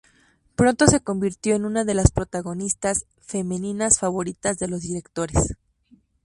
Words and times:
Pronto 0.55 0.87
se 0.87 0.99
convirtió 0.99 1.53
en 1.55 1.63
una 1.63 1.83
de 1.83 1.93
las 1.93 2.09
protagonistas 2.09 3.05
femeninas 3.19 3.99
favoritas 3.99 4.57
de 4.57 4.67
los 4.67 4.81
directores. 4.81 5.55